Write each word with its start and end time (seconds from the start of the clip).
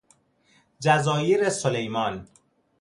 جزایرسلیمان 0.79 2.27